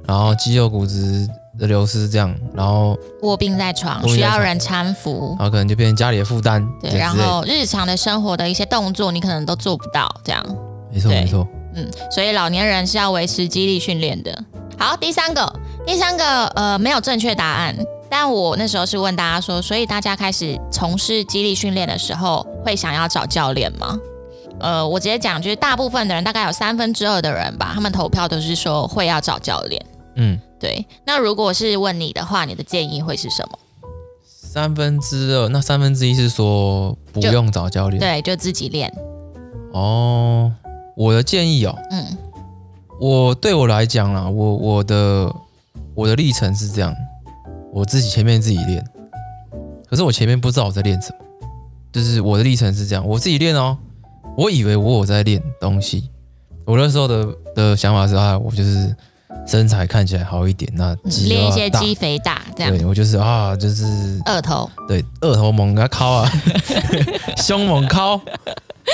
[0.07, 1.27] 然后肌肉骨质
[1.59, 6.62] 的流失这样，然后卧病在床，卧病在床需要人搀扶，然后可能就变成家里的负担。
[6.83, 10.44] 对，然后日常的生活的一些动作，你可能都做不到，这样。
[10.92, 11.48] 没错，没错。
[11.74, 14.44] 嗯，所以老年人是要维持肌力训练的。
[14.77, 15.50] 好，第三个，
[15.87, 17.74] 第三个，呃，没有正确答案。
[18.16, 23.98] 但我那时候是问大家说，所以大家开始从事肌力训练的时候，会想要找教练吗？
[24.61, 29.85] 呃，我直接讲，就是大部分的人，大概有三分之二的人吧，他们投票都是说会要找教练。
[30.14, 30.87] 嗯，对。
[31.05, 33.59] 那如果是问你的话，你的建议会是什么？
[34.24, 38.94] 三分之二，那三分之一是说不用找教练，对，就自己练。
[39.72, 40.53] 哦，
[40.96, 42.16] 我的建议哦，嗯，
[43.00, 45.35] 我对我来讲啦，我我的
[45.96, 46.94] 我的历程是这样，
[47.74, 48.82] 我自己前面自己练，
[49.90, 51.18] 可是我前面不知道我在练什么，
[51.92, 53.76] 就是我的历程是这样，我自己练哦。
[54.37, 56.08] 我以为我有在练东西，
[56.64, 58.94] 我那时候的的想法是啊，我就是
[59.46, 62.76] 身材看起来好一点，那肌练一些肌肥大这样。
[62.76, 63.84] 对，我就是啊，就是
[64.24, 66.30] 二头，对，二头猛给他敲啊，
[67.38, 68.20] 胸猛敲，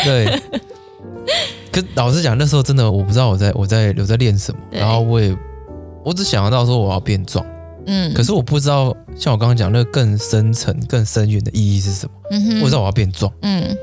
[0.04, 0.40] 对。
[1.70, 5.36] 可老实讲，那时候真的我不知道我在我在我在练什么，然后我也
[6.02, 7.44] 我只想得到说我要变壮，
[7.92, 13.76] 嗯，可是我不知道像我刚刚讲那个更深层、更深远的意义是什么，嗯哼，我知道我要变壮，嗯。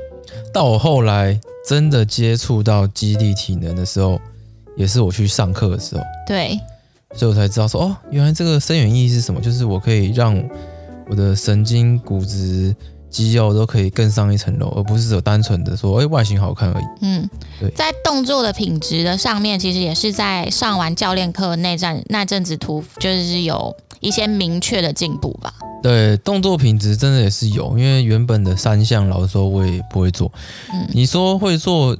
[0.54, 4.20] 到我后来真的接触到基地体能的时候，
[4.78, 6.58] 也是我去上课的时候，对，
[7.13, 9.41] 所以我才知道说，哦，原来这个深远意义是什么？
[9.41, 10.41] 就是我可以让
[11.10, 12.74] 我的神经、骨质、
[13.17, 16.86] 肌肉都可以更上一层楼，而不是只有单纯的说，哎，外形好看而已。
[17.01, 17.27] 嗯，
[17.60, 25.51] 对，在动作的品质的上面，其实也是在上完教练课那阵那阵子图，就是有一些明确的进步吧。
[25.82, 30.32] 对，动作品质真的也是有，因为原本的三项老实说我也不会做。
[30.71, 31.97] 嗯，你说会做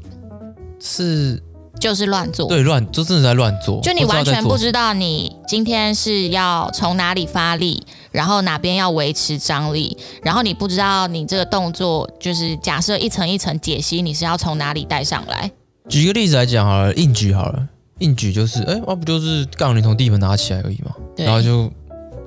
[0.80, 1.42] 是
[1.80, 15.52] 就是乱做，对，乱就真的在乱做，就你完全不知道你今天是要从哪里发力，然后哪边要维持张力，然后你不知道你这个动作就是假设一层一层解析，你是要从哪里带上来。
[15.90, 17.68] 举个例子来讲好了，硬举好了，
[18.00, 21.72] 硬举就是哎，那不就是杠铃从地板拿起来而已嘛，然后就。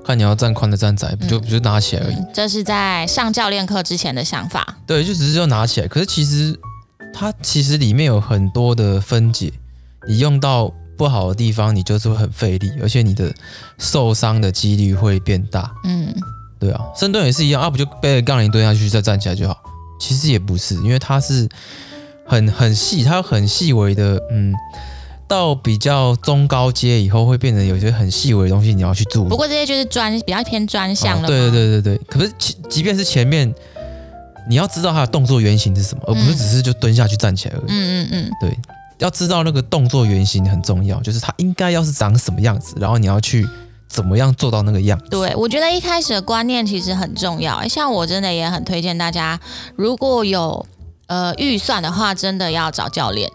[0.03, 2.15] 看你要站宽的站窄，不就不就拿起来而已。
[2.15, 4.79] 嗯，这是在上教练课之前的想法。
[4.87, 5.87] 对，就只是要拿起来。
[5.87, 6.59] 可是其实
[7.13, 9.53] 它其实里面有很多的分解，
[10.09, 13.33] 你用到不好的地方，你就是会很费力，而且你的
[13.79, 15.71] 受伤的几率会变大。
[15.85, 16.15] 嗯，
[16.59, 19.57] 对啊，深蹲也是一样啊，不就背着杠铃蹲下去再站起来就好？
[20.01, 21.49] 其实也不是，因为它是
[22.27, 24.55] 很很细，它有很细微的嗯。
[25.29, 29.29] 到比较中高阶以后，会变成有些很细微的东西，你要去注意。
[29.29, 31.29] 不过这些就是专比较偏专项了。
[31.29, 32.01] 对对对对对。
[32.09, 33.55] 可是即即便是前面，
[34.49, 37.65] 你要知道他的动作原型是什么，而不是只是就蹲下去站起来而已。
[37.69, 38.31] 嗯嗯嗯。
[38.41, 38.59] 对，
[38.99, 43.47] 要知道那个动作原型很重要，就是他应该要是长什么样子，然后你要去
[43.89, 45.07] 怎么样做到那个样子。
[45.11, 47.67] 对，我觉得一开始的观念其实很重要。
[47.69, 49.39] 像我真的也很推荐大家，
[49.77, 50.65] 如果有
[51.07, 53.31] 呃预算的话，真的要找教练。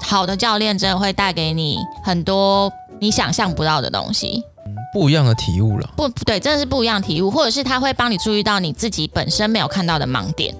[0.00, 4.44] 好的教练真的会带给你很多你想象不到的东西，
[4.92, 5.90] 不一样的体悟了。
[5.96, 10.54] 不，对，真的是不一样的体悟，或者是他会帮你注意到你自己本身没有看到的盲点，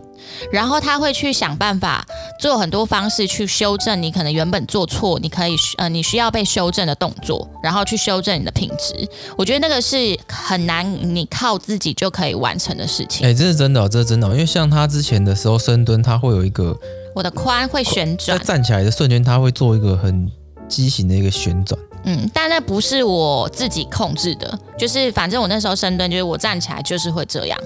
[0.52, 2.04] 然后他会去想办法
[2.38, 9.08] 做很多方式去修正你可能原本做错，你可以呃你需要被修正的动作，然后去修正你的品质。
[9.36, 13.26] 我觉得那个是很难，你靠自己就可以完成的事情。
[13.26, 16.78] 哎、欸，这是真的、哦，这是真的、哦，因为像他之前的时候深蹲，他会有一个。
[17.14, 20.30] 我的髋会旋转，在站起来的瞬间，他会做一个很
[20.68, 21.76] 畸形的一个旋转。
[22.04, 27.58] 嗯，但那不是我自己控制的，就是反正我那时候深蹲，就是我站起来就是会这样。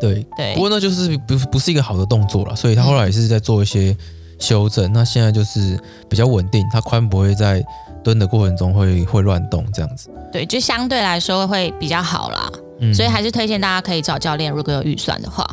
[0.00, 3.96] 对对，不过那就是不不是一个好的动作了，所以他后来也是在做一些
[4.38, 4.86] 修正。
[4.86, 7.64] 嗯、那现在就是比较稳定，他髋不会在
[8.04, 10.08] 蹲的过程中会会乱动这样子。
[10.32, 12.52] 对，就相对来说会比较好啦。
[12.80, 15.44] 嗯，所以还是推荐大家可以找教练，如果有预算的话。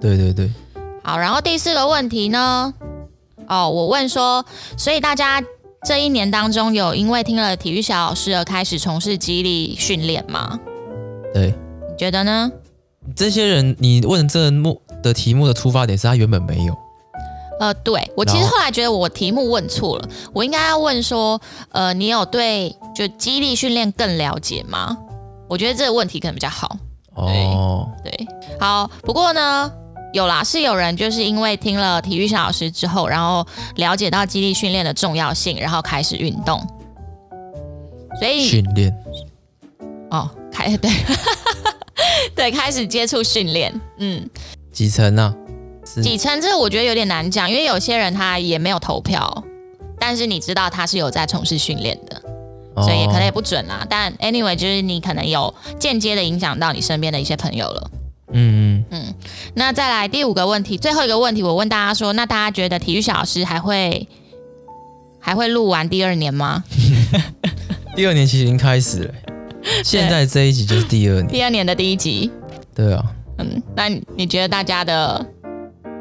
[0.00, 0.50] 对对对。
[1.02, 2.74] 好，然后第四个问题呢？
[3.48, 4.44] 哦，我问说，
[4.76, 5.42] 所以大家
[5.86, 10.58] 这一年当中有因为听了体育小老师而开始从事激励训练吗？
[11.32, 11.54] 对，
[11.88, 12.52] 你觉得呢？
[13.16, 16.76] 这些人，你问这目的题目的出发点是他原本没有。
[17.58, 21.40] 呃，对，我其实后来觉得我题目问错了，我应该要问说，
[21.72, 24.96] 呃，你有对就激励训练更了解吗？
[25.48, 26.76] 我觉得这个问题可能比较好。
[27.14, 28.26] 哦，对，
[28.60, 29.72] 好，不过呢。
[30.12, 33.46] 有啦，是有人就是因为听了体育小老师之后，然后
[33.76, 36.60] 了解到肌力训练的重要性，然后开始运动。
[38.18, 38.92] 所以训练
[40.10, 40.90] 哦，开 对
[42.34, 43.72] 对，开始接触训练。
[43.98, 44.28] 嗯，
[44.72, 45.34] 几成呢？
[46.02, 46.40] 几成？
[46.40, 49.44] 这个我觉得有点难讲，因为有些人他也没有投票，
[49.98, 52.22] 但是你知道他是有在从事训练的。
[52.76, 53.84] 所以也可能也不准啦。
[53.90, 57.90] 但 anyway，就是你可能有间接的影响到你身边的一些朋友了。
[58.32, 59.14] 嗯嗯嗯。
[59.54, 64.06] 那再来第五个问题，最后一个问题，我问大家说，那大家觉得体育小老师还会
[65.18, 66.64] 还会录完第二年吗？
[67.96, 69.14] 第二年其实已经开始了，
[69.84, 72.30] 现在这一集就是第二年，第二年的第一集。
[72.74, 73.04] 对啊。
[73.38, 75.24] 嗯，那你觉得大家的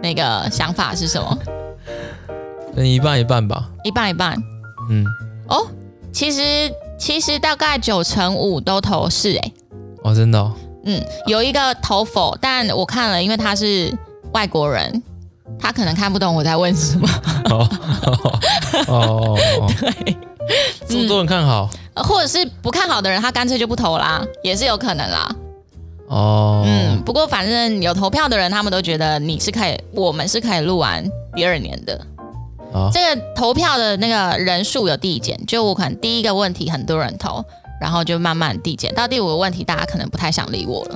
[0.04, 1.38] 那个想法是什么？
[2.76, 3.70] 嗯一半一半吧。
[3.84, 4.38] 一半一半。
[4.90, 5.06] 嗯。
[5.48, 5.68] 哦，
[6.14, 9.52] 其实其实大概九成五都投是哎。
[10.04, 10.54] 哦，真的哦。
[10.90, 13.96] 嗯，有一个投否，但我看了，因为他是
[14.34, 15.04] 外国人，
[15.60, 17.08] 他可能看不懂我在问什么。
[17.52, 17.70] 哦
[18.88, 19.72] 哦哦。
[19.80, 20.18] 对。
[20.88, 25.36] 这么多人看好，或者是不看好的人，他干脆就不投啦，也是有可能啦。
[26.08, 32.02] 哦，嗯，不过反正有投票的人，他们都觉得你是可以，我们是可以录完第二年的。
[32.74, 37.46] 哦，这个投票的那个人数有递减，就我可能第一个问题很多人投，
[37.80, 40.96] 然后就慢慢递减，到第五个问题，大家可能不太想理我了。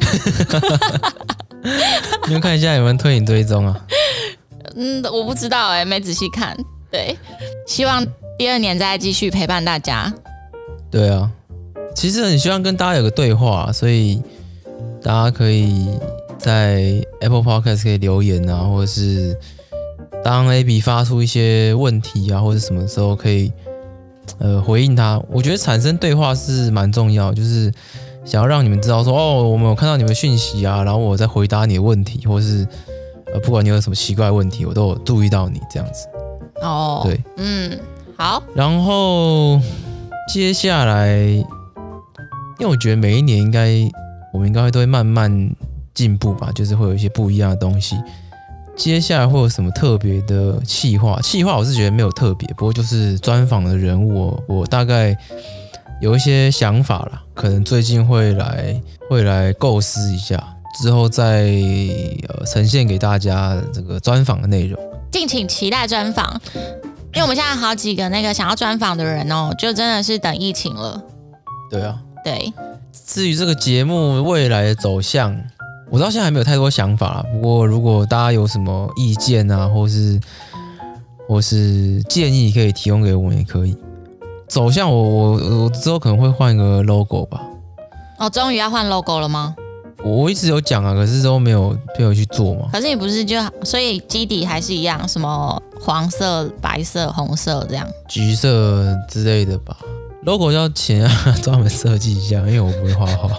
[2.27, 3.85] 你们看一下有没有推你追踪啊？
[4.75, 6.57] 嗯，我不知道哎、欸，没仔细看。
[6.91, 7.17] 对，
[7.67, 8.05] 希望
[8.37, 10.13] 第二年再继续陪伴大家。
[10.91, 11.29] 对啊，
[11.95, 14.21] 其实很希望跟大家有个对话，所以。
[15.03, 15.89] 大家可以
[16.37, 19.37] 在 Apple Podcast 可以留言啊，或者是
[20.23, 23.51] 当 AB 发出一些问题啊，或者什么时候可以
[24.39, 25.21] 呃回应他。
[25.29, 27.71] 我觉得产生对话是蛮重要，就是
[28.25, 32.67] 想要让你们知道说哦，我们有看到你们讯息啊，然后我在回答你的问题，或是
[33.33, 36.07] 呃不管你有什么奇怪的问题，我都有注意到你这样子。
[36.61, 37.79] 哦，对，嗯，
[38.17, 38.41] 好。
[38.55, 39.59] 然后
[40.33, 41.45] 接下来，因
[42.61, 43.89] 为我觉得每一年应该。
[44.33, 45.31] 我们应该会都会慢慢
[45.93, 47.95] 进步吧，就是会有一些不一样的东西。
[48.75, 51.19] 接下来会有什么特别的企划？
[51.21, 55.15] 企划我是觉得没有特别，不过就是专访的人物我，我大概
[56.01, 60.43] 有一些想法啦，可能最近会来会来构思一下，
[60.81, 61.43] 之后再
[62.27, 64.79] 呃呈现给大家这个专访的内容。
[65.11, 66.41] 敬请期待专访，
[67.13, 71.01] 因为我们现在好几个那个想要专访的人哦，就真的是等疫情了。
[71.69, 72.51] 对啊，对。
[73.05, 75.35] 至于这个节目未来的走向，
[75.93, 77.23] 我到现在还没有太多想法。
[77.31, 80.19] 不过，如果大家有什么意见啊，或是
[81.27, 83.77] 或是建议，可以提供给我们，也可以。
[84.47, 87.39] 走向我我我之后可能会换一个 logo 吧。
[88.17, 89.55] 哦，终于要换 logo 了吗？
[90.03, 92.69] 我一直有讲啊，可是都没有没有去做嘛。
[92.71, 99.77] 可是你不是就所以基底还是一样，什么黄色、白色、红色这样，橘色之类的吧。
[100.23, 101.11] logo 要钱啊，
[101.43, 103.29] 专门设计一下，因为我不会画画。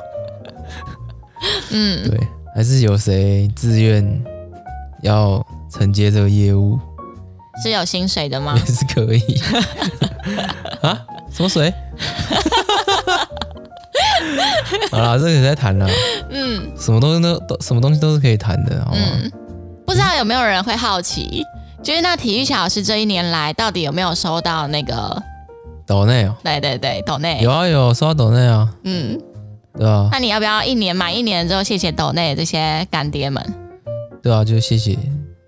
[1.71, 2.19] 嗯，对，
[2.55, 4.23] 还是有谁自愿
[5.03, 6.79] 要承接这个业务？
[7.63, 8.55] 是有薪水的吗？
[8.59, 9.41] 也是可以。
[10.83, 11.01] 啊？
[11.33, 11.73] 什么水？
[14.91, 15.89] 好了，这个在谈了。
[16.31, 18.99] 嗯，什么东西都都，什么东西都是可以谈的，好吗？
[19.15, 19.33] 嗯，
[19.87, 21.43] 不知道有没有人会好奇，
[21.83, 25.23] 就是那体育小老师这一年来到底有没有收到那个？
[25.87, 29.21] 抖内哦，对对对，抖内有啊有收到抖内啊，嗯，
[29.79, 30.09] 对啊。
[30.13, 33.43] 那你要不要一年满一年之后，谢谢抖内这些干爹们？
[34.23, 34.99] 对啊，就谢谢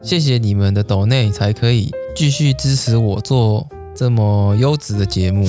[0.03, 5.47] 谢谢你们的抖内，才可以继续支持我做这么优质的节目。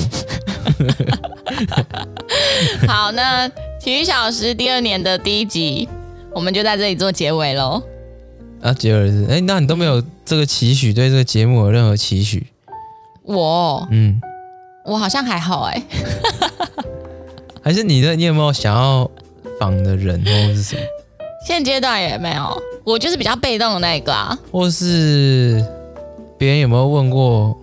[2.88, 3.48] 好，那
[3.80, 5.88] 体育小时第二年的第一集，
[6.34, 7.82] 我们就在这里做结尾喽。
[8.62, 12.48] 啊，结尾是哎，那你都没有这个期许，对这个节目有任何期许？
[13.24, 14.22] 我嗯。
[14.86, 15.84] 我好像还好哎，
[17.68, 18.16] 还是你的？
[18.16, 19.12] 你有没有想要
[19.60, 20.82] 访的人或是什么？
[21.46, 24.40] 现阶段也没有，我就是比较被动的那个啊。
[24.50, 25.62] 或是
[26.38, 27.54] 别人有没有问过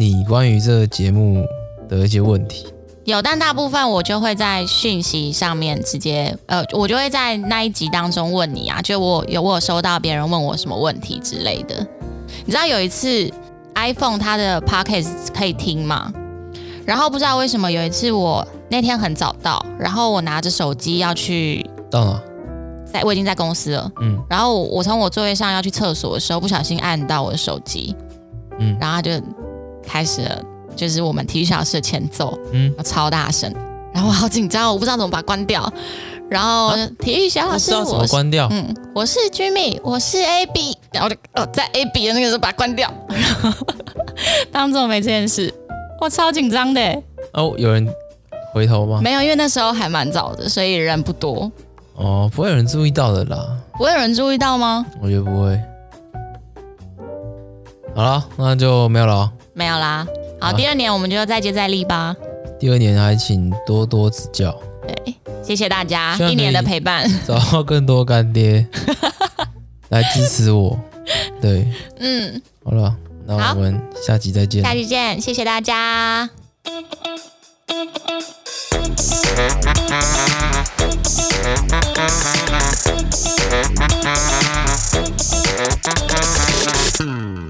[0.00, 1.46] 你关于这个节目
[1.88, 2.66] 的一些问题？
[3.04, 11.86] 有，但大部分我就会在讯息上面直接，呃，我就会在那一集当中问你啊，就我有我有收到别人问我什么问题之类的。
[12.44, 13.30] 你知道有一次
[13.76, 16.12] iPhone 它的 Podcast 可以听吗？
[16.84, 22.22] 然后不知道为什么有一次我那天很早到，然后我拿着手机要去到哪？
[22.84, 27.94] 在我已经在公司了，嗯，然后我从我座位上要去厕所的时候，不小心按到我的手机，
[28.58, 29.10] 嗯，然后他就
[29.86, 30.42] 开始了，
[30.74, 33.52] 就是我们体育小老师的前奏，嗯，超大声，
[33.92, 35.72] 然后我好紧张，我不知道怎么把它关掉，
[36.28, 38.48] 然后、啊、体育小老师，我怎么关掉？
[38.50, 43.22] 嗯，我是 Jimmy，我是 AB，然后就哦在 AB 的那个时候把它关掉，然
[43.52, 43.66] 后
[44.52, 45.52] 当做没这件事。
[46.00, 47.02] 我超紧张的
[47.32, 47.54] 哦！
[47.56, 47.88] 有人
[48.54, 49.00] 回头吗？
[49.02, 51.50] 没有，因为那时候还蛮早的，所以人不多。
[51.96, 53.58] 哦，不会有人注意到的啦。
[53.76, 54.86] 不会有人注意到吗？
[55.02, 55.60] 我觉得不会。
[57.96, 59.30] 好了，那就没有了。
[59.54, 60.06] 没有啦。
[60.40, 62.14] 好，第二年我们就再接再厉吧。
[62.60, 64.56] 第二年还请多多指教。
[64.86, 67.10] 对，谢谢大家一年的陪伴。
[67.26, 68.64] 找到更多干爹
[69.90, 70.78] 来支持我。
[71.40, 72.40] 对，嗯。
[72.64, 72.94] 好了，
[73.26, 74.62] 那我们下集再见。
[74.62, 76.30] 下集见，谢谢大家。
[87.00, 87.43] Mm.